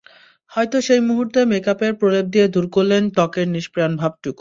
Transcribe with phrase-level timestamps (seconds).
[0.51, 4.39] হয়তো সেই মুহূর্তে মেকআপের প্রলেপ দিয়ে দূর করলেন ত্বকের নিষ্প্রাণ ভাবটুকু।